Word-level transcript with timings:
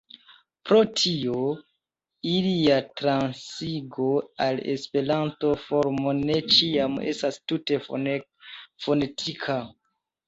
Pro 0.67 0.77
tio 0.99 1.41
ilia 2.29 2.79
transigo 3.01 4.07
al 4.47 4.61
Esperanta 4.73 5.53
formo 5.67 6.17
ne 6.23 6.39
ĉiam 6.57 6.97
estas 7.13 7.39
tute 7.53 7.81
fonetika. 7.89 9.61